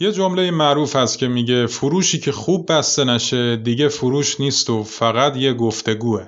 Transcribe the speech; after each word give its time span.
یه 0.00 0.12
جمله 0.12 0.50
معروف 0.50 0.96
هست 0.96 1.18
که 1.18 1.28
میگه 1.28 1.66
فروشی 1.66 2.18
که 2.18 2.32
خوب 2.32 2.72
بسته 2.72 3.04
نشه 3.04 3.56
دیگه 3.56 3.88
فروش 3.88 4.40
نیست 4.40 4.70
و 4.70 4.82
فقط 4.82 5.36
یه 5.36 5.52
گفتگوه. 5.52 6.26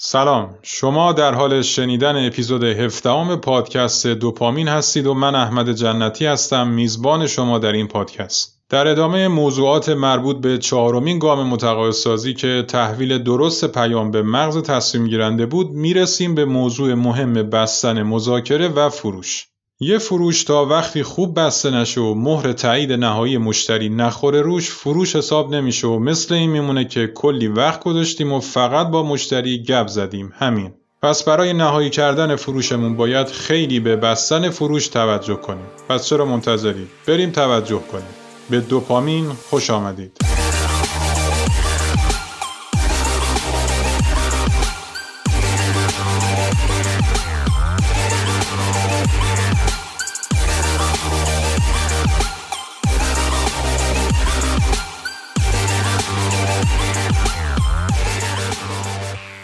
سلام. 0.00 0.58
شما 0.62 1.12
در 1.12 1.34
حال 1.34 1.62
شنیدن 1.62 2.26
اپیزود 2.26 2.64
هفدهم 2.64 3.36
پادکست 3.36 4.06
دوپامین 4.06 4.68
هستید 4.68 5.06
و 5.06 5.14
من 5.14 5.34
احمد 5.34 5.72
جنتی 5.72 6.26
هستم 6.26 6.68
میزبان 6.68 7.26
شما 7.26 7.58
در 7.58 7.72
این 7.72 7.88
پادکست. 7.88 8.62
در 8.68 8.86
ادامه 8.86 9.28
موضوعات 9.28 9.88
مربوط 9.88 10.36
به 10.36 10.58
چهارمین 10.58 11.18
گام 11.18 11.46
متقاعدسازی 11.46 12.34
که 12.34 12.64
تحویل 12.68 13.18
درست 13.18 13.64
پیام 13.72 14.10
به 14.10 14.22
مغز 14.22 14.62
تصمیم 14.62 15.06
گیرنده 15.06 15.46
بود 15.46 15.70
می‌رسیم 15.70 16.34
به 16.34 16.44
موضوع 16.44 16.94
مهم 16.94 17.32
بستن 17.32 18.02
مذاکره 18.02 18.68
و 18.68 18.88
فروش. 18.88 19.46
یه 19.80 19.98
فروش 19.98 20.44
تا 20.44 20.64
وقتی 20.64 21.02
خوب 21.02 21.40
بسته 21.40 21.70
نشه 21.70 22.00
و 22.00 22.14
مهر 22.14 22.52
تایید 22.52 22.92
نهایی 22.92 23.38
مشتری 23.38 23.88
نخوره 23.88 24.42
روش 24.42 24.70
فروش 24.70 25.16
حساب 25.16 25.54
نمیشه 25.54 25.86
و 25.86 25.98
مثل 25.98 26.34
این 26.34 26.50
میمونه 26.50 26.84
که 26.84 27.06
کلی 27.06 27.48
وقت 27.48 27.84
گذاشتیم 27.84 28.32
و 28.32 28.40
فقط 28.40 28.86
با 28.86 29.02
مشتری 29.02 29.62
گپ 29.62 29.86
زدیم. 29.86 30.32
همین. 30.38 30.72
پس 31.02 31.22
برای 31.22 31.52
نهایی 31.52 31.90
کردن 31.90 32.36
فروشمون 32.36 32.96
باید 32.96 33.26
خیلی 33.26 33.80
به 33.80 33.96
بستن 33.96 34.50
فروش 34.50 34.88
توجه 34.88 35.36
کنیم. 35.36 35.66
پس 35.88 36.06
چرا 36.06 36.24
منتظرید؟ 36.24 36.88
بریم 37.06 37.30
توجه 37.30 37.80
کنیم. 37.92 38.14
به 38.50 38.60
دوپامین 38.60 39.28
خوش 39.28 39.70
آمدید. 39.70 40.37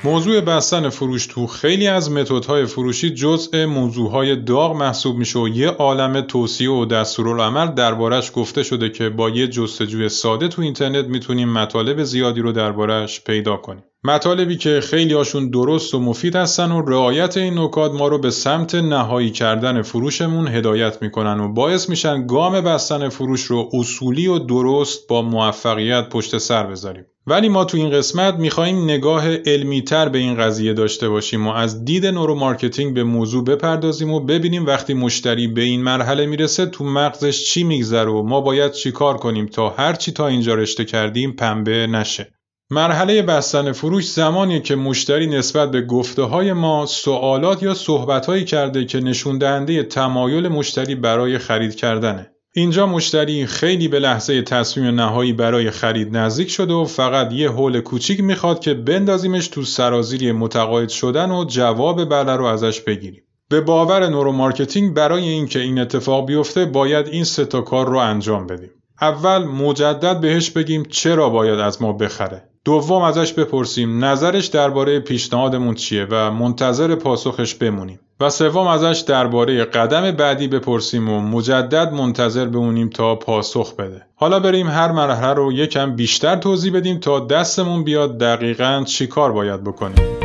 موضوع 0.04 0.40
بستن 0.40 0.88
فروش 0.88 1.26
تو 1.26 1.46
خیلی 1.46 1.86
از 1.86 2.10
متدهای 2.10 2.66
فروشی 2.66 3.10
جزء 3.10 3.66
موضوعهای 3.66 4.36
داغ 4.36 4.76
محسوب 4.76 5.16
میشه 5.16 5.38
و 5.38 5.48
یه 5.48 5.68
عالم 5.68 6.20
توصیه 6.20 6.70
و 6.70 6.84
دستورالعمل 6.84 7.66
دربارش 7.74 8.32
گفته 8.34 8.62
شده 8.62 8.90
که 8.90 9.08
با 9.08 9.30
یه 9.30 9.48
جستجوی 9.48 10.08
ساده 10.08 10.48
تو 10.48 10.62
اینترنت 10.62 11.04
می‌تونیم 11.04 11.48
مطالب 11.48 12.02
زیادی 12.02 12.40
رو 12.40 12.52
دربارش 12.52 13.24
پیدا 13.24 13.56
کنیم. 13.56 13.84
مطالبی 14.06 14.56
که 14.56 14.80
خیلی 14.80 15.14
هاشون 15.14 15.50
درست 15.50 15.94
و 15.94 16.00
مفید 16.00 16.36
هستن 16.36 16.72
و 16.72 16.82
رعایت 16.82 17.36
این 17.36 17.58
نکات 17.58 17.92
ما 17.92 18.08
رو 18.08 18.18
به 18.18 18.30
سمت 18.30 18.74
نهایی 18.74 19.30
کردن 19.30 19.82
فروشمون 19.82 20.48
هدایت 20.48 21.02
می‌کنن 21.02 21.40
و 21.40 21.52
باعث 21.52 21.88
میشن 21.88 22.26
گام 22.26 22.60
بستن 22.60 23.08
فروش 23.08 23.42
رو 23.42 23.70
اصولی 23.72 24.26
و 24.26 24.38
درست 24.38 25.08
با 25.08 25.22
موفقیت 25.22 26.08
پشت 26.08 26.38
سر 26.38 26.66
بذاریم. 26.66 27.04
ولی 27.26 27.48
ما 27.48 27.64
تو 27.64 27.76
این 27.76 27.90
قسمت 27.90 28.34
می‌خوایم 28.34 28.84
نگاه 28.84 29.36
علمی 29.36 29.82
تر 29.82 30.08
به 30.08 30.18
این 30.18 30.34
قضیه 30.34 30.72
داشته 30.72 31.08
باشیم 31.08 31.46
و 31.46 31.50
از 31.52 31.84
دید 31.84 32.06
neuromarketing 32.06 32.94
به 32.94 33.04
موضوع 33.04 33.44
بپردازیم 33.44 34.10
و 34.10 34.20
ببینیم 34.20 34.66
وقتی 34.66 34.94
مشتری 34.94 35.48
به 35.48 35.60
این 35.60 35.82
مرحله 35.82 36.26
می‌رسه 36.26 36.66
تو 36.66 36.84
مغزش 36.84 37.44
چی 37.44 37.64
میگذره 37.64 38.10
و 38.10 38.22
ما 38.22 38.40
باید 38.40 38.72
چیکار 38.72 39.16
کنیم 39.16 39.46
تا 39.46 39.68
هر 39.68 39.94
چی 39.94 40.12
تا 40.12 40.26
اینجا 40.26 40.54
رشته 40.54 40.84
کردیم 40.84 41.32
پنبه 41.32 41.86
نشه. 41.86 42.34
مرحله 42.74 43.22
بستن 43.22 43.72
فروش 43.72 44.10
زمانیه 44.12 44.60
که 44.60 44.76
مشتری 44.76 45.26
نسبت 45.26 45.70
به 45.70 45.82
گفته 45.82 46.22
های 46.22 46.52
ما 46.52 46.86
سوالات 46.86 47.62
یا 47.62 47.74
صحبت 47.74 48.44
کرده 48.44 48.84
که 48.84 49.00
نشون 49.00 49.38
دهنده 49.38 49.82
تمایل 49.82 50.48
مشتری 50.48 50.94
برای 50.94 51.38
خرید 51.38 51.74
کردنه. 51.74 52.30
اینجا 52.54 52.86
مشتری 52.86 53.46
خیلی 53.46 53.88
به 53.88 53.98
لحظه 53.98 54.42
تصمیم 54.42 55.00
نهایی 55.00 55.32
برای 55.32 55.70
خرید 55.70 56.16
نزدیک 56.16 56.50
شده 56.50 56.74
و 56.74 56.84
فقط 56.84 57.32
یه 57.32 57.50
هل 57.50 57.80
کوچیک 57.80 58.20
می‌خواد 58.20 58.60
که 58.60 58.74
بندازیمش 58.74 59.48
تو 59.48 59.62
سرازیری 59.62 60.32
متقاعد 60.32 60.88
شدن 60.88 61.30
و 61.30 61.44
جواب 61.44 62.04
بله 62.04 62.32
رو 62.32 62.44
ازش 62.44 62.80
بگیریم. 62.80 63.22
به 63.48 63.60
باور 63.60 64.08
neuromarketing 64.08 64.94
برای 64.94 65.28
اینکه 65.28 65.60
این 65.60 65.78
اتفاق 65.78 66.26
بیفته 66.26 66.64
باید 66.64 67.06
این 67.06 67.24
سه 67.24 67.44
کار 67.44 67.88
رو 67.88 67.98
انجام 67.98 68.46
بدیم. 68.46 68.70
اول 69.00 69.44
مجدد 69.44 70.20
بهش 70.20 70.50
بگیم 70.50 70.82
چرا 70.82 71.28
باید 71.28 71.58
از 71.58 71.82
ما 71.82 71.92
بخره. 71.92 72.42
دوم 72.64 73.02
ازش 73.02 73.32
بپرسیم 73.32 74.04
نظرش 74.04 74.46
درباره 74.46 75.00
پیشنهادمون 75.00 75.74
چیه 75.74 76.06
و 76.10 76.30
منتظر 76.30 76.94
پاسخش 76.94 77.54
بمونیم. 77.54 78.00
و 78.20 78.30
سوم 78.30 78.66
ازش 78.66 79.04
درباره 79.06 79.64
قدم 79.64 80.10
بعدی 80.10 80.48
بپرسیم 80.48 81.08
و 81.08 81.20
مجدد 81.20 81.92
منتظر 81.92 82.46
بمونیم 82.46 82.88
تا 82.88 83.14
پاسخ 83.14 83.76
بده. 83.76 84.02
حالا 84.14 84.40
بریم 84.40 84.68
هر 84.68 84.92
مرحله 84.92 85.32
رو 85.32 85.52
یکم 85.52 85.96
بیشتر 85.96 86.36
توضیح 86.36 86.72
بدیم 86.72 86.98
تا 86.98 87.20
دستمون 87.20 87.84
بیاد 87.84 88.18
دقیقا 88.18 88.84
چی 88.86 89.06
کار 89.06 89.32
باید 89.32 89.64
بکنیم. 89.64 90.23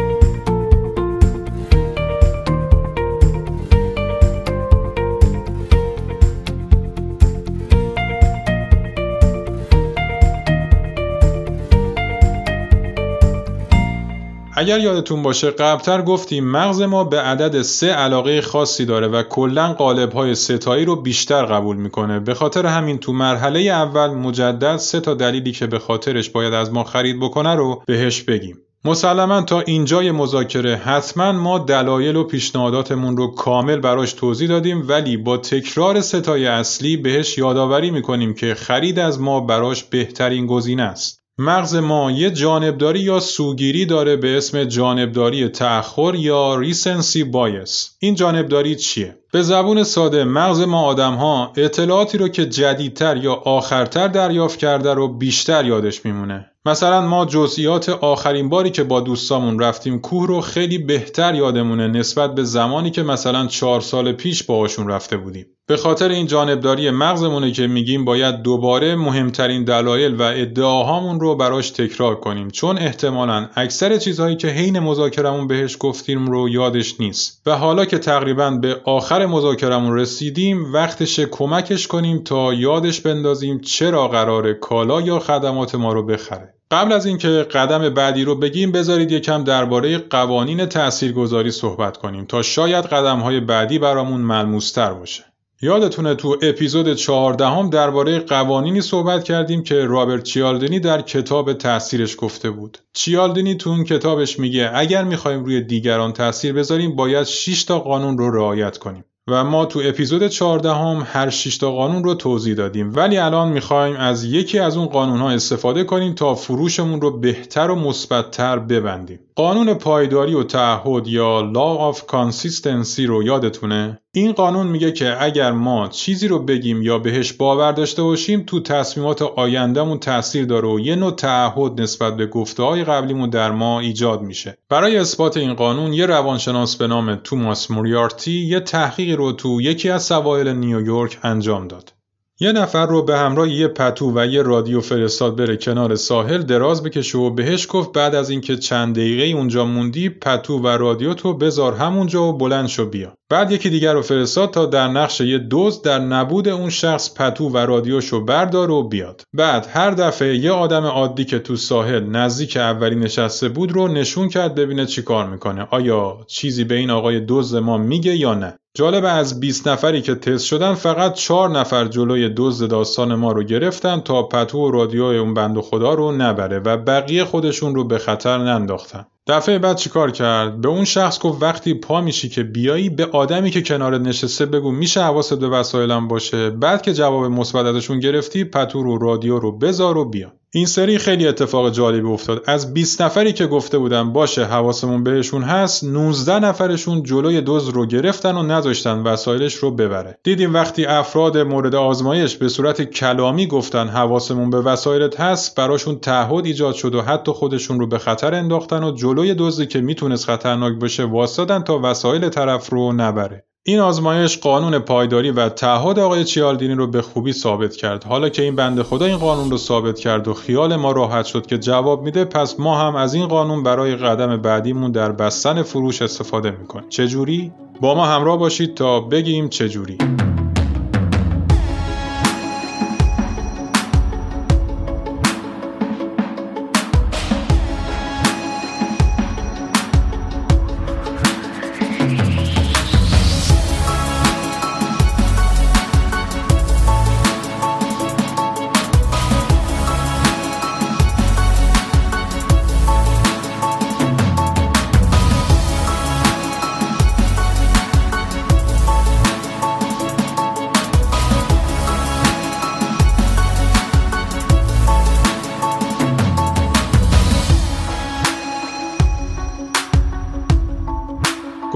اگر 14.59 14.79
یادتون 14.79 15.23
باشه 15.23 15.51
قبلتر 15.51 16.01
گفتیم 16.01 16.45
مغز 16.45 16.81
ما 16.81 17.03
به 17.03 17.21
عدد 17.21 17.61
سه 17.61 17.87
علاقه 17.87 18.41
خاصی 18.41 18.85
داره 18.85 19.07
و 19.07 19.23
کلا 19.23 19.73
قالب 19.73 20.13
های 20.13 20.35
ستایی 20.35 20.85
رو 20.85 20.95
بیشتر 20.95 21.45
قبول 21.45 21.77
می‌کنه. 21.77 22.19
به 22.19 22.33
خاطر 22.33 22.65
همین 22.65 22.97
تو 22.97 23.13
مرحله 23.13 23.59
اول 23.59 24.07
مجدد 24.07 24.77
سه 24.77 24.99
تا 24.99 25.13
دلیلی 25.13 25.51
که 25.51 25.67
به 25.67 25.79
خاطرش 25.79 26.29
باید 26.29 26.53
از 26.53 26.73
ما 26.73 26.83
خرید 26.83 27.19
بکنه 27.19 27.55
رو 27.55 27.83
بهش 27.85 28.21
بگیم. 28.21 28.57
مسلما 28.85 29.41
تا 29.41 29.61
اینجای 29.61 30.11
مذاکره 30.11 30.75
حتما 30.75 31.31
ما 31.31 31.59
دلایل 31.59 32.15
و 32.15 32.23
پیشنهاداتمون 32.23 33.17
رو 33.17 33.27
کامل 33.27 33.79
براش 33.79 34.13
توضیح 34.13 34.49
دادیم 34.49 34.85
ولی 34.87 35.17
با 35.17 35.37
تکرار 35.37 36.01
ستای 36.01 36.45
اصلی 36.45 36.97
بهش 36.97 37.37
یادآوری 37.37 37.91
می‌کنیم 37.91 38.33
که 38.33 38.53
خرید 38.53 38.99
از 38.99 39.21
ما 39.21 39.39
براش 39.39 39.83
بهترین 39.83 40.47
گزینه 40.47 40.83
است. 40.83 41.19
مغز 41.41 41.75
ما 41.75 42.11
یه 42.11 42.31
جانبداری 42.31 42.99
یا 42.99 43.19
سوگیری 43.19 43.85
داره 43.85 44.15
به 44.15 44.37
اسم 44.37 44.63
جانبداری 44.63 45.47
تأخر 45.47 46.15
یا 46.15 46.55
ریسنسی 46.55 47.23
بایس. 47.23 47.95
این 47.99 48.15
جانبداری 48.15 48.75
چیه؟ 48.75 49.17
به 49.31 49.41
زبون 49.41 49.83
ساده 49.83 50.23
مغز 50.23 50.61
ما 50.61 50.81
آدم 50.81 51.13
ها 51.13 51.53
اطلاعاتی 51.57 52.17
رو 52.17 52.27
که 52.27 52.45
جدیدتر 52.45 53.17
یا 53.17 53.33
آخرتر 53.33 54.07
دریافت 54.07 54.59
کرده 54.59 54.93
رو 54.93 55.07
بیشتر 55.07 55.65
یادش 55.65 56.05
میمونه. 56.05 56.51
مثلا 56.65 57.01
ما 57.01 57.25
جزئیات 57.25 57.89
آخرین 57.89 58.49
باری 58.49 58.69
که 58.69 58.83
با 58.83 58.99
دوستامون 58.99 59.59
رفتیم 59.59 59.99
کوه 59.99 60.27
رو 60.27 60.41
خیلی 60.41 60.77
بهتر 60.77 61.35
یادمونه 61.35 61.87
نسبت 61.87 62.35
به 62.35 62.43
زمانی 62.43 62.91
که 62.91 63.03
مثلا 63.03 63.47
چهار 63.47 63.81
سال 63.81 64.11
پیش 64.11 64.43
باهاشون 64.43 64.87
رفته 64.87 65.17
بودیم. 65.17 65.45
به 65.69 65.77
خاطر 65.77 66.09
این 66.09 66.27
جانبداری 66.27 66.89
مغزمونه 66.89 67.51
که 67.51 67.67
میگیم 67.67 68.05
باید 68.05 68.41
دوباره 68.41 68.95
مهمترین 68.95 69.63
دلایل 69.63 70.15
و 70.15 70.21
ادعاهامون 70.21 71.19
رو 71.19 71.35
براش 71.35 71.69
تکرار 71.69 72.15
کنیم. 72.15 72.49
چون 72.49 72.77
احتمالا 72.77 73.49
اکثر 73.55 73.97
چیزهایی 73.97 74.35
که 74.35 74.47
حین 74.47 74.79
مذاکرمون 74.79 75.47
بهش 75.47 75.77
گفتیم 75.79 76.27
رو 76.27 76.49
یادش 76.49 76.99
نیست. 76.99 77.41
و 77.45 77.57
حالا 77.57 77.85
که 77.85 77.97
تقریبا 77.97 78.51
به 78.51 78.81
آخر 78.85 79.25
مذاکرمون 79.25 79.97
رسیدیم 79.97 80.73
وقتش 80.73 81.19
کمکش 81.19 81.87
کنیم 81.87 82.23
تا 82.23 82.53
یادش 82.53 83.01
بندازیم 83.01 83.59
چرا 83.59 84.07
قرار 84.07 84.53
کالا 84.53 85.01
یا 85.01 85.19
خدمات 85.19 85.75
ما 85.75 85.93
رو 85.93 86.05
بخره. 86.05 86.53
قبل 86.71 86.91
از 86.91 87.05
اینکه 87.05 87.27
قدم 87.27 87.89
بعدی 87.89 88.23
رو 88.23 88.35
بگیم 88.35 88.71
بذارید 88.71 89.11
یکم 89.11 89.43
درباره 89.43 89.97
قوانین 89.97 90.65
تاثیرگذاری 90.65 91.51
صحبت 91.51 91.97
کنیم 91.97 92.25
تا 92.25 92.41
شاید 92.41 92.85
قدم 92.85 93.19
های 93.19 93.39
بعدی 93.39 93.79
برامون 93.79 94.21
ملموستر 94.21 94.93
باشه. 94.93 95.28
یادتونه 95.61 96.15
تو 96.15 96.37
اپیزود 96.41 96.93
چهاردهم 96.93 97.69
درباره 97.69 98.19
قوانینی 98.19 98.81
صحبت 98.81 99.23
کردیم 99.23 99.63
که 99.63 99.85
رابرت 99.85 100.23
چیالدینی 100.23 100.79
در 100.79 101.01
کتاب 101.01 101.53
تاثیرش 101.53 102.15
گفته 102.19 102.49
بود. 102.49 102.77
چیالدینی 102.93 103.55
تو 103.55 103.69
اون 103.69 103.83
کتابش 103.83 104.39
میگه 104.39 104.71
اگر 104.73 105.03
می‌خوایم 105.03 105.43
روی 105.43 105.61
دیگران 105.61 106.13
تاثیر 106.13 106.53
بذاریم 106.53 106.95
باید 106.95 107.23
6 107.23 107.63
تا 107.63 107.79
قانون 107.79 108.17
رو 108.17 108.31
رعایت 108.31 108.77
کنیم. 108.77 109.03
و 109.27 109.43
ما 109.43 109.65
تو 109.65 109.81
اپیزود 109.83 110.27
14 110.27 110.73
هم 110.73 111.07
هر 111.11 111.29
6 111.29 111.57
تا 111.57 111.71
قانون 111.71 112.03
رو 112.03 112.13
توضیح 112.13 112.55
دادیم 112.55 112.95
ولی 112.95 113.17
الان 113.17 113.49
می‌خوایم 113.49 113.95
از 113.95 114.23
یکی 114.23 114.59
از 114.59 114.77
اون 114.77 114.87
قانون 114.87 115.19
ها 115.19 115.29
استفاده 115.29 115.83
کنیم 115.83 116.13
تا 116.13 116.35
فروشمون 116.35 117.01
رو 117.01 117.19
بهتر 117.19 117.71
و 117.71 117.75
مثبتتر 117.75 118.59
ببندیم. 118.59 119.19
قانون 119.35 119.73
پایداری 119.73 120.33
و 120.33 120.43
تعهد 120.43 121.07
یا 121.07 121.51
Law 121.53 121.95
of 121.95 121.99
Consistency 121.99 122.99
رو 122.99 123.23
یادتونه؟ 123.23 123.99
این 124.13 124.31
قانون 124.31 124.67
میگه 124.67 124.91
که 124.91 125.23
اگر 125.23 125.51
ما 125.51 125.87
چیزی 125.87 126.27
رو 126.27 126.39
بگیم 126.39 126.81
یا 126.81 126.99
بهش 126.99 127.33
باور 127.33 127.71
داشته 127.71 128.03
باشیم 128.03 128.43
تو 128.43 128.59
تصمیمات 128.59 129.21
آیندهمون 129.21 129.99
تاثیر 129.99 130.45
داره 130.45 130.67
و 130.67 130.79
یه 130.79 130.95
نوع 130.95 131.11
تعهد 131.11 131.81
نسبت 131.81 132.17
به 132.17 132.25
گفته 132.25 132.63
های 132.63 132.83
قبلیمون 132.83 133.29
در 133.29 133.51
ما 133.51 133.79
ایجاد 133.79 134.21
میشه. 134.21 134.57
برای 134.69 134.97
اثبات 134.97 135.37
این 135.37 135.53
قانون 135.53 135.93
یه 135.93 136.05
روانشناس 136.05 136.75
به 136.75 136.87
نام 136.87 137.15
توماس 137.15 137.71
موریارتی 137.71 138.31
یه 138.31 138.59
تحقیقی 138.59 139.15
رو 139.15 139.31
تو 139.31 139.61
یکی 139.61 139.89
از 139.89 140.03
سواحل 140.03 140.53
نیویورک 140.53 141.19
انجام 141.23 141.67
داد. 141.67 141.93
یه 142.39 142.51
نفر 142.51 142.85
رو 142.85 143.03
به 143.03 143.17
همراه 143.17 143.49
یه 143.49 143.67
پتو 143.67 144.11
و 144.15 144.25
یه 144.25 144.41
رادیو 144.41 144.81
فرستاد 144.81 145.35
بره 145.35 145.57
کنار 145.57 145.95
ساحل 145.95 146.41
دراز 146.41 146.83
بکشه 146.83 147.17
و 147.17 147.29
بهش 147.29 147.67
گفت 147.69 147.91
بعد 147.91 148.15
از 148.15 148.29
اینکه 148.29 148.57
چند 148.57 148.95
دقیقه 148.95 149.37
اونجا 149.37 149.65
موندی 149.65 150.09
پتو 150.09 150.59
و 150.59 150.67
رادیو 150.67 151.13
تو 151.13 151.33
بذار 151.33 151.73
همونجا 151.73 152.23
و 152.23 152.37
بلند 152.37 152.67
شو 152.67 152.85
بیا 152.85 153.18
بعد 153.31 153.51
یکی 153.51 153.69
دیگر 153.69 153.93
رو 153.93 154.01
فرستاد 154.01 154.51
تا 154.51 154.65
در 154.65 154.87
نقش 154.87 155.21
یه 155.21 155.37
دوز 155.37 155.81
در 155.81 155.99
نبود 155.99 156.47
اون 156.47 156.69
شخص 156.69 157.13
پتو 157.13 157.49
و 157.49 157.57
رادیوشو 157.57 158.25
بردار 158.25 158.71
و 158.71 158.83
بیاد. 158.83 159.21
بعد 159.33 159.67
هر 159.73 159.91
دفعه 159.91 160.37
یه 160.37 160.51
آدم 160.51 160.85
عادی 160.85 161.25
که 161.25 161.39
تو 161.39 161.55
ساحل 161.55 162.03
نزدیک 162.03 162.57
اولی 162.57 162.95
نشسته 162.95 163.49
بود 163.49 163.71
رو 163.71 163.87
نشون 163.87 164.29
کرد 164.29 164.55
ببینه 164.55 164.85
چی 164.85 165.01
کار 165.01 165.27
می‌کنه. 165.27 165.67
آیا 165.71 166.17
چیزی 166.27 166.63
به 166.63 166.75
این 166.75 166.89
آقای 166.89 167.19
دوز 167.19 167.55
ما 167.55 167.77
میگه 167.77 168.15
یا 168.15 168.33
نه؟ 168.33 168.59
جالب 168.73 169.05
از 169.05 169.39
20 169.39 169.67
نفری 169.67 170.01
که 170.01 170.15
تست 170.15 170.45
شدن 170.45 170.73
فقط 170.73 171.13
4 171.13 171.49
نفر 171.49 171.85
جلوی 171.85 172.29
دزد 172.37 172.69
داستان 172.69 173.15
ما 173.15 173.31
رو 173.31 173.43
گرفتن 173.43 173.99
تا 173.99 174.23
پتو 174.23 174.57
و 174.57 174.71
رادیوی 174.71 175.17
اون 175.17 175.33
بند 175.33 175.59
خدا 175.59 175.93
رو 175.93 176.11
نبره 176.11 176.59
و 176.59 176.77
بقیه 176.77 177.25
خودشون 177.25 177.75
رو 177.75 177.83
به 177.83 177.97
خطر 177.97 178.37
ننداختن. 178.37 179.05
دفعه 179.29 179.59
بعد 179.59 179.77
چیکار 179.77 180.11
کرد؟ 180.11 180.61
به 180.61 180.67
اون 180.67 180.85
شخص 180.85 181.19
گفت 181.19 181.43
وقتی 181.43 181.73
پا 181.73 182.01
میشی 182.01 182.29
که 182.29 182.43
بیایی 182.43 182.89
به 182.89 183.05
آدمی 183.05 183.51
که 183.51 183.61
کنارت 183.61 184.01
نشسته 184.01 184.45
بگو 184.45 184.71
میشه 184.71 185.01
حواست 185.01 185.33
به 185.33 185.49
وسایلم 185.49 186.07
باشه. 186.07 186.49
بعد 186.49 186.81
که 186.81 186.93
جواب 186.93 187.25
مثبت 187.25 187.65
ازشون 187.65 187.99
گرفتی 187.99 188.43
پتو 188.43 188.83
رو 188.83 188.97
رادیو 188.97 189.39
رو 189.39 189.57
بذار 189.57 189.97
و 189.97 190.09
بیا. 190.09 190.38
این 190.51 190.65
سری 190.65 190.97
خیلی 190.97 191.27
اتفاق 191.27 191.71
جالبی 191.71 192.07
افتاد. 192.07 192.43
از 192.45 192.73
20 192.73 193.01
نفری 193.01 193.33
که 193.33 193.47
گفته 193.47 193.77
بودن 193.77 194.13
باشه 194.13 194.45
حواسمون 194.45 195.03
بهشون 195.03 195.43
هست 195.43 195.83
19 195.83 196.39
نفرشون 196.39 197.03
جلوی 197.03 197.41
دوز 197.41 197.69
رو 197.69 197.85
گرفتن 197.85 198.35
و 198.35 198.43
نذاشتن 198.43 198.97
وسایلش 199.03 199.55
رو 199.55 199.71
ببره. 199.71 200.19
دیدیم 200.23 200.53
وقتی 200.53 200.85
افراد 200.85 201.37
مورد 201.37 201.75
آزمایش 201.75 202.35
به 202.35 202.49
صورت 202.49 202.81
کلامی 202.81 203.47
گفتن 203.47 203.87
حواسمون 203.87 204.49
به 204.49 204.61
وسایلت 204.61 205.19
هست 205.19 205.55
براشون 205.55 205.99
تعهد 205.99 206.45
ایجاد 206.45 206.75
شد 206.75 206.95
و 206.95 207.01
حتی 207.01 207.31
خودشون 207.31 207.79
رو 207.79 207.87
به 207.87 207.97
خطر 207.97 208.33
انداختن 208.33 208.83
و 208.83 208.91
جلوی 208.91 209.33
دزدی 209.33 209.65
که 209.65 209.81
می‌تونست 209.81 210.25
خطرناک 210.25 210.79
باشه 210.79 211.03
واسادن 211.03 211.63
تا 211.63 211.79
وسایل 211.83 212.29
طرف 212.29 212.69
رو 212.69 212.93
نبره. 212.93 213.45
این 213.63 213.79
آزمایش 213.79 214.37
قانون 214.37 214.79
پایداری 214.79 215.31
و 215.31 215.49
تعهد 215.49 215.99
آقای 215.99 216.23
چیالدینی 216.23 216.73
رو 216.73 216.87
به 216.87 217.01
خوبی 217.01 217.33
ثابت 217.33 217.75
کرد. 217.75 218.03
حالا 218.03 218.29
که 218.29 218.41
این 218.41 218.55
بنده 218.55 218.83
خدا 218.83 219.05
این 219.05 219.17
قانون 219.17 219.51
رو 219.51 219.57
ثابت 219.57 219.99
کرد 219.99 220.27
و 220.27 220.33
خیال 220.33 220.75
ما 220.75 220.91
راحت 220.91 221.25
شد 221.25 221.45
که 221.45 221.57
جواب 221.57 222.03
میده 222.03 222.25
پس 222.25 222.59
ما 222.59 222.77
هم 222.77 222.95
از 222.95 223.13
این 223.13 223.27
قانون 223.27 223.63
برای 223.63 223.95
قدم 223.95 224.37
بعدیمون 224.37 224.91
در 224.91 225.11
بستن 225.11 225.63
فروش 225.63 226.01
استفاده 226.01 226.51
می‌کنیم. 226.51 226.89
چجوری؟ 226.89 227.51
با 227.81 227.95
ما 227.95 228.05
همراه 228.05 228.37
باشید 228.37 228.75
تا 228.75 228.99
بگیم 228.99 229.49
چجوری. 229.49 229.97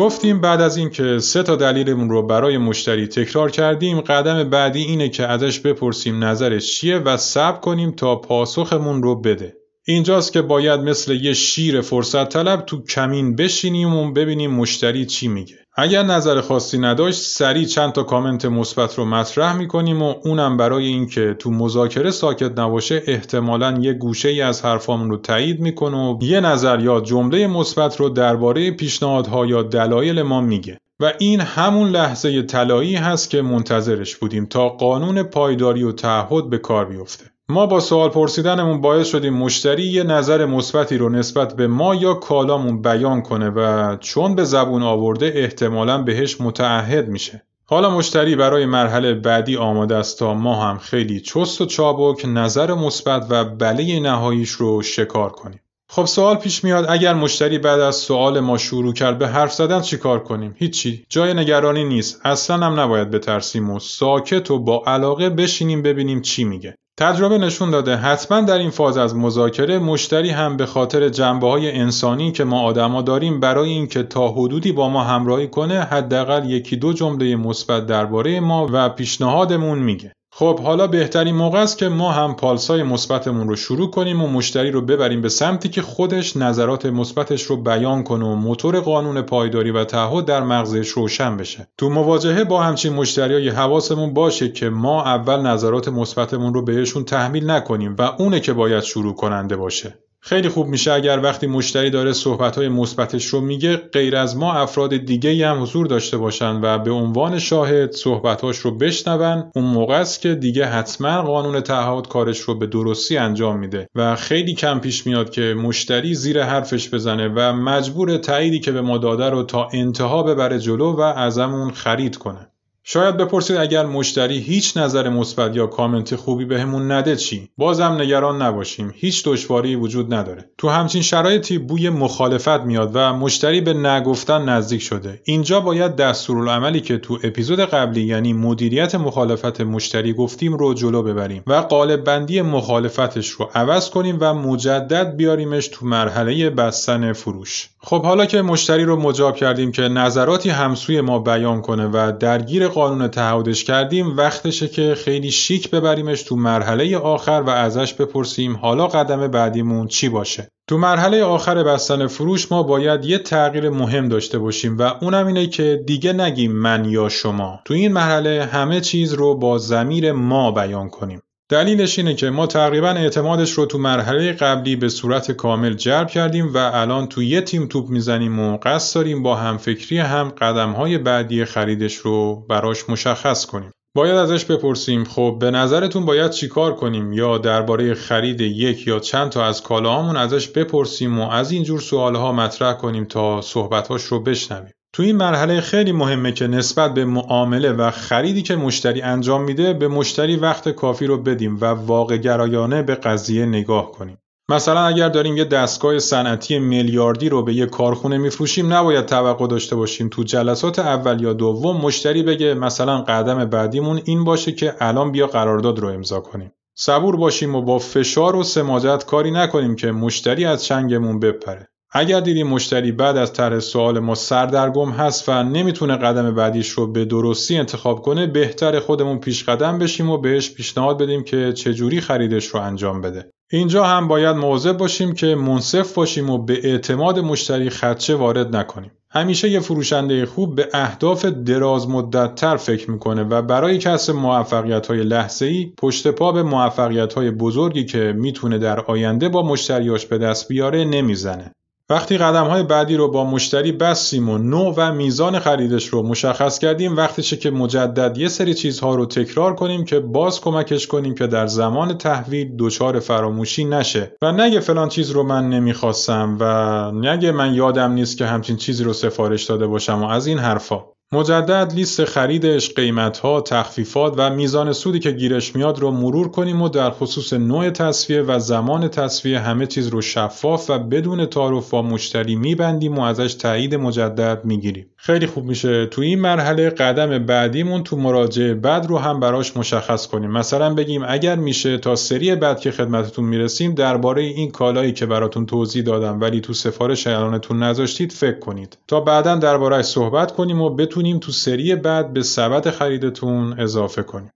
گفتیم 0.03 0.41
بعد 0.41 0.61
از 0.61 0.77
اینکه 0.77 1.19
سه 1.19 1.43
تا 1.43 1.55
دلیلمون 1.55 2.09
رو 2.09 2.27
برای 2.27 2.57
مشتری 2.57 3.07
تکرار 3.07 3.51
کردیم 3.51 4.01
قدم 4.01 4.49
بعدی 4.49 4.81
اینه 4.81 5.09
که 5.09 5.27
ازش 5.27 5.59
بپرسیم 5.59 6.23
نظرش 6.23 6.75
چیه 6.75 6.97
و 6.97 7.17
صبر 7.17 7.59
کنیم 7.59 7.91
تا 7.91 8.15
پاسخمون 8.15 9.03
رو 9.03 9.21
بده. 9.21 9.53
اینجاست 9.87 10.33
که 10.33 10.41
باید 10.41 10.79
مثل 10.79 11.13
یه 11.13 11.33
شیر 11.33 11.81
فرصت 11.81 12.29
طلب 12.29 12.65
تو 12.65 12.83
کمین 12.83 13.35
بشینیم 13.35 13.93
و 13.93 14.11
ببینیم 14.11 14.51
مشتری 14.51 15.05
چی 15.05 15.27
میگه. 15.27 15.62
اگر 15.75 16.03
نظر 16.03 16.41
خاصی 16.41 16.77
نداشت 16.77 17.21
سریع 17.21 17.65
چند 17.65 17.91
تا 17.91 18.03
کامنت 18.03 18.45
مثبت 18.45 18.97
رو 18.97 19.05
مطرح 19.05 19.55
می‌کنیم 19.55 20.01
و 20.01 20.15
اونم 20.23 20.57
برای 20.57 20.85
اینکه 20.85 21.35
تو 21.39 21.51
مذاکره 21.51 22.11
ساکت 22.11 22.59
نباشه 22.59 23.03
احتمالا 23.07 23.77
یه 23.81 23.93
گوشه 23.93 24.29
ای 24.29 24.41
از 24.41 24.65
حرفامون 24.65 25.09
رو 25.09 25.17
تایید 25.17 25.59
می‌کنه 25.59 25.97
و 25.97 26.19
یه 26.21 26.39
نظر 26.39 26.79
یا 26.79 27.01
جمله 27.01 27.47
مثبت 27.47 27.99
رو 27.99 28.09
درباره 28.09 28.71
پیشنهادها 28.71 29.45
یا 29.45 29.63
دلایل 29.63 30.21
ما 30.21 30.41
میگه. 30.41 30.77
و 30.99 31.13
این 31.19 31.41
همون 31.41 31.89
لحظه 31.89 32.41
طلایی 32.41 32.95
هست 32.95 33.29
که 33.29 33.41
منتظرش 33.41 34.15
بودیم 34.15 34.45
تا 34.45 34.69
قانون 34.69 35.23
پایداری 35.23 35.83
و 35.83 35.91
تعهد 35.91 36.49
به 36.49 36.57
کار 36.57 36.85
بیفته. 36.85 37.32
ما 37.53 37.65
با 37.65 37.79
سوال 37.79 38.09
پرسیدنمون 38.09 38.81
باعث 38.81 39.07
شدیم 39.07 39.33
مشتری 39.33 39.83
یه 39.83 40.03
نظر 40.03 40.45
مثبتی 40.45 40.97
رو 40.97 41.09
نسبت 41.09 41.55
به 41.55 41.67
ما 41.67 41.95
یا 41.95 42.13
کالامون 42.13 42.81
بیان 42.81 43.21
کنه 43.21 43.49
و 43.49 43.95
چون 43.99 44.35
به 44.35 44.43
زبون 44.43 44.83
آورده 44.83 45.31
احتمالا 45.35 46.01
بهش 46.01 46.41
متعهد 46.41 47.07
میشه. 47.07 47.43
حالا 47.65 47.89
مشتری 47.97 48.35
برای 48.35 48.65
مرحله 48.65 49.13
بعدی 49.13 49.57
آماده 49.57 49.95
است 49.95 50.19
تا 50.19 50.33
ما 50.33 50.55
هم 50.55 50.77
خیلی 50.77 51.19
چست 51.19 51.61
و 51.61 51.65
چابک 51.65 52.25
نظر 52.25 52.73
مثبت 52.73 53.25
و 53.29 53.45
بله 53.45 53.99
نهاییش 53.99 54.49
رو 54.49 54.81
شکار 54.81 55.29
کنیم. 55.29 55.59
خب 55.89 56.05
سوال 56.05 56.35
پیش 56.35 56.63
میاد 56.63 56.85
اگر 56.89 57.13
مشتری 57.13 57.57
بعد 57.57 57.79
از 57.79 57.95
سوال 57.95 58.39
ما 58.39 58.57
شروع 58.57 58.93
کرد 58.93 59.17
به 59.17 59.27
حرف 59.27 59.53
زدن 59.53 59.81
چیکار 59.81 60.23
کنیم 60.23 60.55
هیچی 60.57 61.05
جای 61.09 61.33
نگرانی 61.33 61.83
نیست 61.83 62.21
اصلا 62.25 62.65
هم 62.65 62.79
نباید 62.79 63.11
بترسیم 63.11 63.69
و 63.69 63.79
ساکت 63.79 64.51
و 64.51 64.59
با 64.59 64.83
علاقه 64.87 65.29
بشینیم 65.29 65.81
ببینیم 65.81 66.21
چی 66.21 66.43
میگه 66.43 66.75
تجربه 66.97 67.37
نشون 67.37 67.71
داده 67.71 67.95
حتما 67.95 68.41
در 68.41 68.57
این 68.57 68.69
فاز 68.69 68.97
از 68.97 69.15
مذاکره 69.15 69.79
مشتری 69.79 70.29
هم 70.29 70.57
به 70.57 70.65
خاطر 70.65 71.09
جنبه 71.09 71.47
های 71.47 71.71
انسانی 71.71 72.31
که 72.31 72.43
ما 72.43 72.61
آدما 72.61 73.01
داریم 73.01 73.39
برای 73.39 73.69
اینکه 73.69 74.03
تا 74.03 74.27
حدودی 74.27 74.71
با 74.71 74.89
ما 74.89 75.03
همراهی 75.03 75.47
کنه 75.47 75.81
حداقل 75.81 76.49
یکی 76.49 76.75
دو 76.75 76.93
جمله 76.93 77.35
مثبت 77.35 77.85
درباره 77.85 78.39
ما 78.39 78.67
و 78.71 78.89
پیشنهادمون 78.89 79.79
میگه. 79.79 80.13
خب 80.35 80.59
حالا 80.59 80.87
بهترین 80.87 81.35
موقع 81.35 81.59
است 81.59 81.77
که 81.77 81.89
ما 81.89 82.11
هم 82.11 82.35
پالسای 82.35 82.83
مثبتمون 82.83 83.47
رو 83.47 83.55
شروع 83.55 83.91
کنیم 83.91 84.23
و 84.23 84.27
مشتری 84.27 84.71
رو 84.71 84.81
ببریم 84.81 85.21
به 85.21 85.29
سمتی 85.29 85.69
که 85.69 85.81
خودش 85.81 86.37
نظرات 86.37 86.85
مثبتش 86.85 87.43
رو 87.43 87.57
بیان 87.57 88.03
کنه 88.03 88.25
و 88.25 88.35
موتور 88.35 88.79
قانون 88.79 89.21
پایداری 89.21 89.71
و 89.71 89.83
تعهد 89.83 90.25
در 90.25 90.43
مغزش 90.43 90.87
روشن 90.87 91.37
بشه. 91.37 91.67
تو 91.77 91.89
مواجهه 91.89 92.43
با 92.43 92.63
همچین 92.63 92.93
مشتریای 92.93 93.49
حواسمون 93.49 94.13
باشه 94.13 94.51
که 94.51 94.69
ما 94.69 95.03
اول 95.03 95.41
نظرات 95.41 95.87
مثبتمون 95.87 96.53
رو 96.53 96.61
بهشون 96.61 97.03
تحمیل 97.03 97.49
نکنیم 97.49 97.95
و 97.99 98.01
اونه 98.01 98.39
که 98.39 98.53
باید 98.53 98.83
شروع 98.83 99.15
کننده 99.15 99.55
باشه. 99.55 100.02
خیلی 100.25 100.49
خوب 100.49 100.67
میشه 100.67 100.91
اگر 100.91 101.19
وقتی 101.23 101.47
مشتری 101.47 101.89
داره 101.89 102.13
صحبتهای 102.13 102.69
مثبتش 102.69 103.25
رو 103.25 103.41
میگه 103.41 103.77
غیر 103.77 104.15
از 104.15 104.37
ما 104.37 104.53
افراد 104.53 104.97
دیگه 104.97 105.47
هم 105.47 105.61
حضور 105.61 105.87
داشته 105.87 106.17
باشن 106.17 106.59
و 106.61 106.79
به 106.79 106.91
عنوان 106.91 107.39
شاهد 107.39 107.91
صحبتاش 107.91 108.57
رو 108.57 108.77
بشنون. 108.77 109.51
اون 109.55 109.65
موقع 109.65 109.99
است 109.99 110.21
که 110.21 110.35
دیگه 110.35 110.65
حتما 110.65 111.21
قانون 111.21 111.61
تعهد 111.61 112.07
کارش 112.07 112.39
رو 112.39 112.59
به 112.59 112.67
درستی 112.67 113.17
انجام 113.17 113.59
میده 113.59 113.87
و 113.95 114.15
خیلی 114.15 114.53
کم 114.53 114.79
پیش 114.79 115.07
میاد 115.07 115.29
که 115.29 115.41
مشتری 115.41 116.13
زیر 116.13 116.43
حرفش 116.43 116.93
بزنه 116.93 117.27
و 117.27 117.53
مجبور 117.53 118.17
تاییدی 118.17 118.59
که 118.59 118.71
به 118.71 118.81
ما 118.81 118.97
داده 118.97 119.29
رو 119.29 119.43
تا 119.43 119.69
انتها 119.73 120.23
ببره 120.23 120.59
جلو 120.59 120.93
و 120.93 121.01
ازمون 121.01 121.71
خرید 121.71 122.17
کنه. 122.17 122.52
شاید 122.85 123.17
بپرسید 123.17 123.57
اگر 123.57 123.85
مشتری 123.85 124.37
هیچ 124.37 124.77
نظر 124.77 125.09
مثبت 125.09 125.55
یا 125.55 125.67
کامنت 125.67 126.15
خوبی 126.15 126.45
بهمون 126.45 126.91
نده 126.91 127.15
چی؟ 127.15 127.49
بازم 127.57 127.97
نگران 127.99 128.41
نباشیم. 128.41 128.93
هیچ 128.95 129.23
دشواری 129.25 129.75
وجود 129.75 130.13
نداره. 130.13 130.45
تو 130.57 130.69
همچین 130.69 131.01
شرایطی 131.01 131.57
بوی 131.57 131.89
مخالفت 131.89 132.61
میاد 132.61 132.91
و 132.93 133.13
مشتری 133.13 133.61
به 133.61 133.73
نگفتن 133.73 134.49
نزدیک 134.49 134.81
شده. 134.81 135.21
اینجا 135.23 135.59
باید 135.59 135.95
دستورالعملی 135.95 136.81
که 136.81 136.97
تو 136.97 137.19
اپیزود 137.23 137.59
قبلی 137.59 138.01
یعنی 138.01 138.33
مدیریت 138.33 138.95
مخالفت 138.95 139.61
مشتری 139.61 140.13
گفتیم 140.13 140.53
رو 140.53 140.73
جلو 140.73 141.03
ببریم 141.03 141.43
و 141.47 141.53
قالب 141.53 142.03
بندی 142.03 142.41
مخالفتش 142.41 143.29
رو 143.29 143.49
عوض 143.55 143.89
کنیم 143.89 144.17
و 144.19 144.33
مجدد 144.33 145.15
بیاریمش 145.15 145.67
تو 145.67 145.85
مرحله 145.85 146.49
بستن 146.49 147.13
فروش. 147.13 147.69
خب 147.79 148.03
حالا 148.03 148.25
که 148.25 148.41
مشتری 148.41 148.83
رو 148.83 148.95
مجاب 148.95 149.35
کردیم 149.35 149.71
که 149.71 149.81
نظراتی 149.81 150.49
همسوی 150.49 151.01
ما 151.01 151.19
بیان 151.19 151.61
کنه 151.61 151.89
و 151.93 152.11
درگیر 152.19 152.72
قانون 152.73 153.07
تعهدش 153.07 153.63
کردیم 153.63 154.17
وقتشه 154.17 154.67
که 154.67 154.95
خیلی 154.95 155.31
شیک 155.31 155.69
ببریمش 155.69 156.23
تو 156.23 156.35
مرحله 156.35 156.97
آخر 156.97 157.43
و 157.45 157.49
ازش 157.49 157.93
بپرسیم 157.93 158.55
حالا 158.55 158.87
قدم 158.87 159.27
بعدیمون 159.27 159.87
چی 159.87 160.09
باشه. 160.09 160.47
تو 160.67 160.77
مرحله 160.77 161.23
آخر 161.23 161.63
بستن 161.63 162.07
فروش 162.07 162.51
ما 162.51 162.63
باید 162.63 163.05
یه 163.05 163.17
تغییر 163.17 163.69
مهم 163.69 164.09
داشته 164.09 164.39
باشیم 164.39 164.77
و 164.77 164.81
اونم 165.01 165.27
اینه 165.27 165.47
که 165.47 165.83
دیگه 165.87 166.13
نگیم 166.13 166.51
من 166.51 166.85
یا 166.85 167.09
شما. 167.09 167.59
تو 167.65 167.73
این 167.73 167.93
مرحله 167.93 168.49
همه 168.51 168.81
چیز 168.81 169.13
رو 169.13 169.35
با 169.35 169.57
زمیر 169.57 170.11
ما 170.11 170.51
بیان 170.51 170.89
کنیم. 170.89 171.21
دلیلش 171.49 171.99
اینه 171.99 172.15
که 172.15 172.29
ما 172.29 172.47
تقریبا 172.47 172.89
اعتمادش 172.89 173.51
رو 173.51 173.65
تو 173.65 173.77
مرحله 173.77 174.33
قبلی 174.33 174.75
به 174.75 174.89
صورت 174.89 175.31
کامل 175.31 175.73
جلب 175.73 176.07
کردیم 176.07 176.53
و 176.53 176.57
الان 176.57 177.07
تو 177.07 177.23
یه 177.23 177.41
تیم 177.41 177.67
توپ 177.67 177.89
می‌زنیم 177.89 178.39
و 178.39 178.57
قصد 178.57 178.95
داریم 178.95 179.23
با 179.23 179.35
همفکری 179.35 179.99
هم 179.99 180.29
قدمهای 180.29 180.97
بعدی 180.97 181.45
خریدش 181.45 181.95
رو 181.95 182.45
براش 182.49 182.89
مشخص 182.89 183.45
کنیم. 183.45 183.71
باید 183.95 184.15
ازش 184.15 184.45
بپرسیم 184.45 185.03
خب 185.03 185.37
به 185.39 185.51
نظرتون 185.51 186.05
باید 186.05 186.31
چیکار 186.31 186.75
کنیم 186.75 187.13
یا 187.13 187.37
درباره 187.37 187.93
خرید 187.93 188.41
یک 188.41 188.87
یا 188.87 188.99
چند 188.99 189.29
تا 189.29 189.45
از 189.45 189.63
کالاهامون 189.63 190.17
ازش 190.17 190.47
بپرسیم 190.47 191.19
و 191.19 191.29
از 191.29 191.51
این 191.51 191.63
جور 191.63 191.79
سوالها 191.79 192.31
مطرح 192.31 192.73
کنیم 192.73 193.05
تا 193.05 193.41
صحبتاش 193.41 194.03
رو 194.03 194.23
بشنویم. 194.23 194.73
تو 194.93 195.03
این 195.03 195.15
مرحله 195.15 195.61
خیلی 195.61 195.91
مهمه 195.91 196.31
که 196.31 196.47
نسبت 196.47 196.93
به 196.93 197.05
معامله 197.05 197.71
و 197.71 197.91
خریدی 197.91 198.41
که 198.41 198.55
مشتری 198.55 199.01
انجام 199.01 199.43
میده 199.43 199.73
به 199.73 199.87
مشتری 199.87 200.35
وقت 200.35 200.69
کافی 200.69 201.05
رو 201.05 201.17
بدیم 201.17 201.57
و 201.61 201.65
واقع 201.65 202.17
گرایانه 202.17 202.83
به 202.83 202.95
قضیه 202.95 203.45
نگاه 203.45 203.91
کنیم. 203.91 204.17
مثلا 204.49 204.85
اگر 204.85 205.09
داریم 205.09 205.37
یه 205.37 205.45
دستگاه 205.45 205.99
صنعتی 205.99 206.59
میلیاردی 206.59 207.29
رو 207.29 207.43
به 207.43 207.53
یه 207.53 207.65
کارخونه 207.65 208.17
میفروشیم 208.17 208.73
نباید 208.73 209.05
توقع 209.05 209.47
داشته 209.47 209.75
باشیم 209.75 210.09
تو 210.09 210.23
جلسات 210.23 210.79
اول 210.79 211.21
یا 211.21 211.33
دوم 211.33 211.77
مشتری 211.77 212.23
بگه 212.23 212.53
مثلا 212.53 213.01
قدم 213.01 213.45
بعدیمون 213.45 214.01
این 214.05 214.23
باشه 214.23 214.51
که 214.51 214.75
الان 214.79 215.11
بیا 215.11 215.27
قرارداد 215.27 215.79
رو 215.79 215.87
امضا 215.87 216.19
کنیم. 216.19 216.51
صبور 216.75 217.15
باشیم 217.15 217.55
و 217.55 217.61
با 217.61 217.79
فشار 217.79 218.35
و 218.35 218.43
سماجت 218.43 219.05
کاری 219.05 219.31
نکنیم 219.31 219.75
که 219.75 219.91
مشتری 219.91 220.45
از 220.45 220.65
چنگمون 220.65 221.19
بپره. 221.19 221.72
اگر 221.95 222.19
دیدیم 222.19 222.47
مشتری 222.47 222.91
بعد 222.91 223.17
از 223.17 223.33
طرح 223.33 223.59
سوال 223.59 223.99
ما 223.99 224.15
سردرگم 224.15 224.91
هست 224.91 225.29
و 225.29 225.43
نمی‌تونه 225.43 225.95
قدم 225.95 226.35
بعدیش 226.35 226.69
رو 226.69 226.87
به 226.87 227.05
درستی 227.05 227.57
انتخاب 227.57 228.01
کنه 228.01 228.27
بهتر 228.27 228.79
خودمون 228.79 229.19
پیش 229.19 229.43
قدم 229.43 229.79
بشیم 229.79 230.09
و 230.09 230.17
بهش 230.17 230.51
پیشنهاد 230.51 231.01
بدیم 231.01 231.23
که 231.23 231.53
چجوری 231.53 232.01
خریدش 232.01 232.47
رو 232.47 232.59
انجام 232.59 233.01
بده 233.01 233.29
اینجا 233.51 233.83
هم 233.83 234.07
باید 234.07 234.35
مواظب 234.35 234.77
باشیم 234.77 235.13
که 235.13 235.35
منصف 235.35 235.93
باشیم 235.93 236.29
و 236.29 236.37
به 236.37 236.59
اعتماد 236.63 237.19
مشتری 237.19 237.69
خدشه 237.69 238.15
وارد 238.15 238.55
نکنیم 238.55 238.91
همیشه 239.11 239.49
یه 239.49 239.59
فروشنده 239.59 240.25
خوب 240.25 240.55
به 240.55 240.69
اهداف 240.73 241.25
دراز 241.25 241.89
مدت 241.89 242.35
تر 242.35 242.57
فکر 242.57 242.91
می‌کنه 242.91 243.23
و 243.23 243.41
برای 243.41 243.77
کسب 243.77 244.13
موفقیت 244.13 244.87
های 244.87 245.03
لحظه 245.03 245.45
ای 245.45 245.73
پشت 245.77 246.07
پا 246.07 246.31
به 246.31 246.43
موفقیت 246.43 247.13
های 247.13 247.31
بزرگی 247.31 247.85
که 247.85 248.13
می‌تونه 248.17 248.57
در 248.57 248.79
آینده 248.79 249.29
با 249.29 249.43
مشتریاش 249.43 250.05
به 250.05 250.17
دست 250.17 250.47
بیاره 250.47 250.85
نمی‌زنه. 250.85 251.51
وقتی 251.93 252.17
قدم 252.17 252.47
های 252.47 252.63
بعدی 252.63 252.95
رو 252.95 253.11
با 253.11 253.25
مشتری 253.25 253.71
بستیم 253.71 254.29
و 254.29 254.37
نوع 254.37 254.73
و 254.77 254.93
میزان 254.93 255.39
خریدش 255.39 255.87
رو 255.87 256.03
مشخص 256.03 256.59
کردیم 256.59 256.95
وقتشه 256.95 257.37
که 257.37 257.51
مجدد 257.51 258.17
یه 258.17 258.27
سری 258.27 258.53
چیزها 258.53 258.95
رو 258.95 259.05
تکرار 259.05 259.55
کنیم 259.55 259.85
که 259.85 259.99
باز 259.99 260.41
کمکش 260.41 260.87
کنیم 260.87 261.15
که 261.15 261.27
در 261.27 261.47
زمان 261.47 261.97
تحویل 261.97 262.55
دچار 262.57 262.99
فراموشی 262.99 263.65
نشه. 263.65 264.15
و 264.21 264.31
نگه 264.31 264.59
فلان 264.59 264.89
چیز 264.89 265.11
رو 265.11 265.23
من 265.23 265.49
نمی‌خواستم 265.49 266.37
و 266.39 266.91
نگه 266.91 267.31
من 267.31 267.53
یادم 267.53 267.91
نیست 267.91 268.17
که 268.17 268.25
همچین 268.25 268.57
چیزی 268.57 268.83
رو 268.83 268.93
سفارش 268.93 269.43
داده 269.43 269.67
باشم 269.67 270.03
و 270.03 270.07
از 270.07 270.27
این 270.27 270.39
حرفا. 270.39 270.92
مجدد 271.13 271.73
لیست 271.75 272.05
خریدش، 272.05 272.73
قیمتها، 272.73 273.41
تخفیفات 273.41 274.13
و 274.17 274.29
میزان 274.29 274.73
سودی 274.73 274.99
که 274.99 275.11
گیرش 275.11 275.55
میاد 275.55 275.79
رو 275.79 275.91
مرور 275.91 276.31
کنیم 276.31 276.61
و 276.61 276.69
در 276.69 276.89
خصوص 276.89 277.33
نوع 277.33 277.69
تصفیه 277.69 278.21
و 278.21 278.39
زمان 278.39 278.87
تصفیه 278.87 279.39
همه 279.39 279.67
چیز 279.67 279.87
رو 279.87 280.01
شفاف 280.01 280.69
و 280.69 280.79
بدون 280.79 281.25
تعارف 281.25 281.69
با 281.69 281.81
مشتری 281.81 282.35
میبندیم 282.35 282.97
و 282.97 283.01
ازش 283.01 283.33
تایید 283.33 283.75
مجدد 283.75 284.45
می‌گیریم. 284.45 284.85
خیلی 284.95 285.27
خوب 285.27 285.43
میشه 285.43 285.85
تو 285.85 286.01
این 286.01 286.19
مرحله 286.19 286.69
قدم 286.69 287.25
بعدیمون 287.25 287.83
تو 287.83 287.97
مراجعه 287.97 288.53
بعد 288.53 288.85
رو 288.85 288.97
هم 288.97 289.19
براش 289.19 289.57
مشخص 289.57 290.07
کنیم. 290.07 290.31
مثلا 290.31 290.73
بگیم 290.73 291.03
اگر 291.07 291.35
میشه 291.35 291.77
تا 291.77 291.95
سری 291.95 292.35
بعد 292.35 292.59
که 292.59 292.71
خدمتتون 292.71 293.25
می‌رسیم 293.25 293.73
درباره 293.73 294.21
این 294.21 294.51
کالایی 294.51 294.91
که 294.91 295.05
براتون 295.05 295.45
توضیح 295.45 295.83
دادم 295.83 296.21
ولی 296.21 296.41
تو 296.41 296.53
سفارش 296.53 297.07
الانتون 297.07 297.63
نذاشتید 297.63 298.11
فکر 298.11 298.39
کنید 298.39 298.77
تا 298.87 298.99
بعدا 298.99 299.35
دربارهش 299.35 299.85
صحبت 299.85 300.31
کنیم 300.31 300.61
و 300.61 300.69
می‌تونیم 301.03 301.19
تو 301.19 301.31
سری 301.31 301.75
بعد 301.75 302.13
به 302.13 302.23
سبد 302.23 302.69
خریدتون 302.69 303.59
اضافه 303.59 304.03
کنیم. 304.03 304.31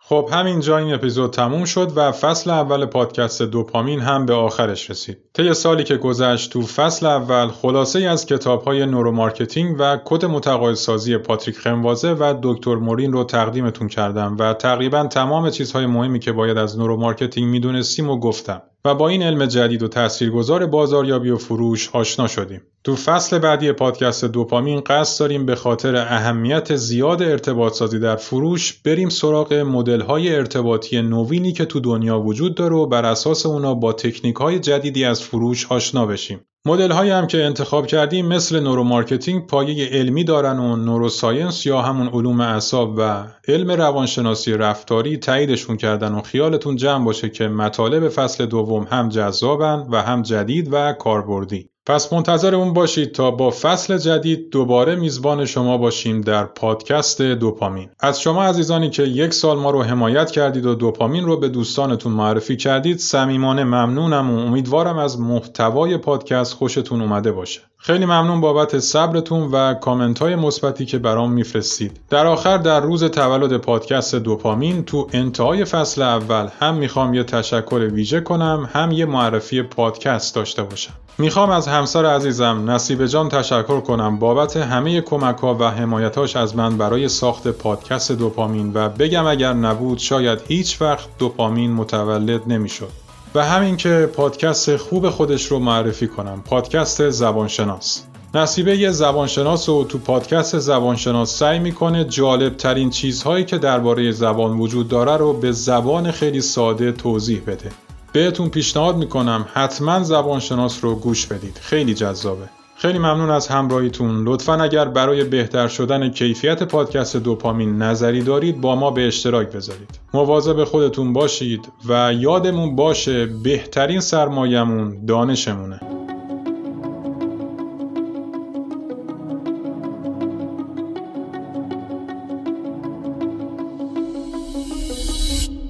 خب 0.00 0.28
همینجا 0.32 0.78
این 0.78 0.94
اپیزود 0.94 1.32
تموم 1.32 1.64
شد 1.64 1.92
و 1.96 2.12
فصل 2.12 2.50
اول 2.50 2.86
پادکست 2.86 3.42
دوپامین 3.42 4.00
هم 4.00 4.26
به 4.26 4.34
آخرش 4.34 4.90
رسید. 4.90 5.18
طی 5.34 5.54
سالی 5.54 5.84
که 5.84 5.96
گذشت 5.96 6.52
تو 6.52 6.62
فصل 6.62 7.06
اول 7.06 7.48
خلاصه 7.48 7.98
ای 7.98 8.06
از 8.06 8.26
کتاب 8.26 8.62
های 8.62 8.86
neuromarketing 8.86 9.76
و 9.78 9.98
کد 10.04 10.24
متقاعدسازی 10.24 11.18
پاتریک 11.18 11.58
رنوازه 11.58 12.12
و 12.12 12.34
دکتر 12.42 12.74
مورین 12.74 13.12
رو 13.12 13.24
تقدیمتون 13.24 13.88
کردم 13.88 14.36
و 14.38 14.54
تقریبا 14.54 15.06
تمام 15.06 15.50
چیزهای 15.50 15.86
مهمی 15.86 16.18
که 16.18 16.32
باید 16.32 16.58
از 16.58 16.78
neuromarketing 16.78 17.48
می‌دونستیم 17.48 18.10
رو 18.10 18.18
گفتم. 18.20 18.62
و 18.84 18.94
با 18.94 19.08
این 19.08 19.22
علم 19.22 19.46
جدید 19.46 19.82
و 19.82 19.88
تاثیرگذار 19.88 20.66
بازاریابی 20.66 21.30
و 21.30 21.36
فروش 21.36 21.90
آشنا 21.92 22.26
شدیم. 22.26 22.62
تو 22.84 22.96
فصل 22.96 23.38
بعدی 23.38 23.72
پادکست 23.72 24.24
دوپامین 24.24 24.80
قصد 24.86 25.20
داریم 25.20 25.46
به 25.46 25.54
خاطر 25.54 25.96
اهمیت 25.96 26.76
زیاد 26.76 27.22
ارتباط 27.22 27.72
سازی 27.72 27.98
در 27.98 28.16
فروش 28.16 28.72
بریم 28.72 29.08
سراغ 29.08 29.52
مدل 29.54 30.00
های 30.00 30.34
ارتباطی 30.34 31.02
نوینی 31.02 31.52
که 31.52 31.64
تو 31.64 31.80
دنیا 31.80 32.20
وجود 32.20 32.54
داره 32.54 32.76
و 32.76 32.86
بر 32.86 33.04
اساس 33.04 33.46
اونا 33.46 33.74
با 33.74 33.92
تکنیک 33.92 34.36
های 34.36 34.58
جدیدی 34.58 35.04
از 35.04 35.22
فروش 35.22 35.72
آشنا 35.72 36.06
بشیم. 36.06 36.40
مدل 36.66 36.90
هایی 36.90 37.10
هم 37.10 37.26
که 37.26 37.44
انتخاب 37.44 37.86
کردیم 37.86 38.26
مثل 38.26 38.60
neuromarketing 38.60 39.46
پایه 39.46 39.88
علمی 39.88 40.24
دارن 40.24 40.58
و 40.58 40.76
neuroscience 40.76 41.66
یا 41.66 41.82
همون 41.82 42.08
علوم 42.08 42.40
اعصاب 42.40 42.94
و 42.98 43.24
علم 43.48 43.70
روانشناسی 43.70 44.52
رفتاری 44.52 45.16
تاییدشون 45.16 45.76
کردن 45.76 46.14
و 46.14 46.22
خیالتون 46.22 46.76
جمع 46.76 47.04
باشه 47.04 47.28
که 47.28 47.48
مطالب 47.48 48.08
فصل 48.08 48.46
دوم 48.46 48.84
هم 48.90 49.08
جذابن 49.08 49.86
و 49.90 50.02
هم 50.02 50.22
جدید 50.22 50.68
و 50.72 50.92
کاربردی. 50.92 51.71
پس 51.86 52.12
منتظر 52.12 52.54
اون 52.54 52.72
باشید 52.72 53.12
تا 53.12 53.30
با 53.30 53.50
فصل 53.50 53.98
جدید 53.98 54.50
دوباره 54.50 54.96
میزبان 54.96 55.44
شما 55.44 55.78
باشیم 55.78 56.20
در 56.20 56.44
پادکست 56.44 57.22
دوپامین 57.22 57.90
از 58.00 58.20
شما 58.20 58.44
عزیزانی 58.44 58.90
که 58.90 59.02
یک 59.02 59.34
سال 59.34 59.58
ما 59.58 59.70
رو 59.70 59.82
حمایت 59.82 60.30
کردید 60.30 60.66
و 60.66 60.74
دوپامین 60.74 61.24
رو 61.24 61.36
به 61.36 61.48
دوستانتون 61.48 62.12
معرفی 62.12 62.56
کردید 62.56 62.98
صمیمانه 62.98 63.64
ممنونم 63.64 64.30
و 64.30 64.38
امیدوارم 64.38 64.98
از 64.98 65.20
محتوای 65.20 65.96
پادکست 65.96 66.54
خوشتون 66.54 67.00
اومده 67.00 67.32
باشه 67.32 67.60
خیلی 67.84 68.04
ممنون 68.04 68.40
بابت 68.40 68.78
صبرتون 68.78 69.50
و 69.52 69.74
کامنت 69.74 70.18
های 70.18 70.36
مثبتی 70.36 70.86
که 70.86 70.98
برام 70.98 71.32
میفرستید. 71.32 72.00
در 72.10 72.26
آخر 72.26 72.58
در 72.58 72.80
روز 72.80 73.04
تولد 73.04 73.56
پادکست 73.56 74.14
دوپامین 74.14 74.84
تو 74.84 75.08
انتهای 75.12 75.64
فصل 75.64 76.02
اول 76.02 76.48
هم 76.58 76.74
می‌خوام 76.74 77.14
یه 77.14 77.24
تشکر 77.24 77.88
ویژه 77.92 78.20
کنم 78.20 78.68
هم 78.72 78.92
یه 78.92 79.06
معرفی 79.06 79.62
پادکست 79.62 80.34
داشته 80.34 80.62
باشم. 80.62 80.92
می‌خوام 81.18 81.50
از 81.50 81.68
همسر 81.72 82.06
عزیزم 82.06 82.70
نصیب 82.70 83.06
جان 83.06 83.28
تشکر 83.28 83.80
کنم. 83.80 84.18
بابت 84.18 84.56
همه 84.56 85.00
کمک 85.00 85.38
ها 85.38 85.54
و 85.54 85.70
حمایتاش 85.70 86.36
از 86.36 86.56
من 86.56 86.78
برای 86.78 87.08
ساخت 87.08 87.48
پادکست 87.48 88.12
دوپامین 88.12 88.72
و 88.74 88.88
بگم 88.88 89.26
اگر 89.26 89.52
نبود 89.52 89.98
شاید 89.98 90.38
هیچ 90.48 90.82
وقت 90.82 91.08
دوپامین 91.18 91.72
متولد 91.72 92.42
نمی‌شد. 92.46 92.88
و 93.34 93.44
همین 93.44 93.76
که 93.76 94.10
پادکست 94.16 94.76
خوب 94.76 95.10
خودش 95.10 95.46
رو 95.46 95.58
معرفی 95.58 96.08
کنم. 96.08 96.42
پادکست 96.46 97.10
زبانشناس. 97.10 98.02
نصیبه 98.34 98.76
یه 98.76 98.90
زبانشناس 98.90 99.68
و 99.68 99.84
تو 99.84 99.98
پادکست 99.98 100.58
زبانشناس 100.58 101.38
سعی 101.38 101.58
می‌کنه 101.58 102.04
جالب 102.04 102.56
ترین 102.56 102.90
چیزهایی 102.90 103.44
که 103.44 103.58
درباره 103.58 104.12
زبان 104.12 104.58
وجود 104.58 104.88
داره 104.88 105.16
رو 105.16 105.32
به 105.32 105.52
زبان 105.52 106.10
خیلی 106.10 106.40
ساده 106.40 106.92
توضیح 106.92 107.40
بده. 107.46 107.70
بهتون 108.12 108.48
پیشنهاد 108.48 108.96
می‌کنم 108.96 109.46
حتما 109.54 110.02
زبانشناس 110.02 110.84
رو 110.84 110.94
گوش 110.94 111.26
بدید. 111.26 111.58
خیلی 111.62 111.94
جذابه. 111.94 112.48
خیلی 112.76 112.98
ممنون 112.98 113.30
از 113.30 113.48
همراهیتون. 113.48 114.24
لطفا 114.28 114.54
اگر 114.54 114.84
برای 114.84 115.24
بهتر 115.24 115.68
شدن 115.68 116.10
کیفیت 116.10 116.62
پادکست 116.62 117.16
دوپامین 117.16 117.82
نظری 117.82 118.22
دارید 118.22 118.60
با 118.60 118.76
ما 118.76 118.90
به 118.90 119.06
اشتراک 119.06 119.52
بذارید. 119.52 120.00
مواظب 120.14 120.64
خودتون 120.64 121.12
باشید 121.12 121.68
و 121.88 122.12
یادمون 122.12 122.76
باشه 122.76 123.26
بهترین 123.26 124.00
سرمایهمون 124.00 125.06
دانشمونه. 125.06 125.80